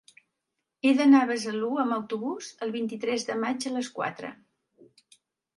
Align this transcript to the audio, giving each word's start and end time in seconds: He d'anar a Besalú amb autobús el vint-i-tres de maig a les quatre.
He 0.87 0.93
d'anar 1.01 1.19
a 1.25 1.27
Besalú 1.31 1.69
amb 1.83 1.95
autobús 1.97 2.49
el 2.67 2.73
vint-i-tres 2.79 3.29
de 3.31 3.39
maig 3.45 3.69
a 3.71 3.75
les 3.79 3.93
quatre. 3.99 4.33